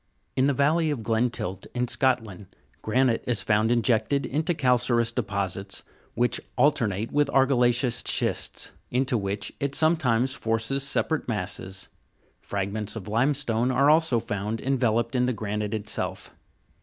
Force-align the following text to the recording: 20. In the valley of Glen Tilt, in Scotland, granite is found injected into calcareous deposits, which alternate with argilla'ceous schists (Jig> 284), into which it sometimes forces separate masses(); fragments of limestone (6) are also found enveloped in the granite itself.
20. 0.33 0.41
In 0.43 0.47
the 0.47 0.53
valley 0.55 0.89
of 0.89 1.03
Glen 1.03 1.29
Tilt, 1.29 1.67
in 1.75 1.87
Scotland, 1.87 2.47
granite 2.81 3.23
is 3.27 3.43
found 3.43 3.69
injected 3.69 4.25
into 4.25 4.55
calcareous 4.55 5.11
deposits, 5.11 5.83
which 6.15 6.41
alternate 6.57 7.11
with 7.11 7.27
argilla'ceous 7.27 8.01
schists 8.07 8.71
(Jig> 8.89 9.05
284), 9.05 9.17
into 9.17 9.17
which 9.19 9.53
it 9.59 9.75
sometimes 9.75 10.33
forces 10.33 10.81
separate 10.81 11.27
masses(); 11.29 11.89
fragments 12.41 12.95
of 12.95 13.07
limestone 13.07 13.67
(6) 13.67 13.75
are 13.75 13.91
also 13.91 14.19
found 14.19 14.59
enveloped 14.59 15.13
in 15.13 15.27
the 15.27 15.33
granite 15.33 15.71
itself. 15.75 16.33